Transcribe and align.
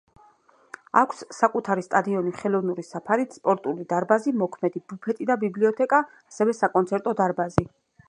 აქვს 1.01 1.19
საკუთარი 1.39 1.83
სტადიონი 1.87 2.33
ხელოვნური 2.39 2.87
საფარით, 2.89 3.37
სპორტული 3.41 3.87
დარბაზი, 3.95 4.35
მოქმედი 4.43 4.85
ბუფეტი 4.89 5.31
და 5.35 5.41
ბიბლიოთეკა, 5.47 6.05
ასევე 6.33 6.61
საკონცერტო 6.65 7.19
დარბაზი. 7.25 7.73